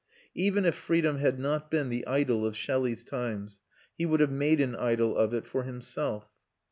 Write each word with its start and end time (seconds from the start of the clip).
Even 0.33 0.65
if 0.65 0.73
freedom 0.73 1.19
had 1.19 1.37
not 1.39 1.69
been 1.69 1.89
the 1.89 2.07
idol 2.07 2.43
of 2.43 2.57
Shelley's 2.57 3.03
times, 3.03 3.61
he 3.95 4.03
would 4.07 4.19
have 4.19 4.31
made 4.31 4.59
an 4.59 4.75
idol 4.75 5.15
of 5.15 5.31
it 5.31 5.45
for 5.45 5.61
himself. 5.61 6.27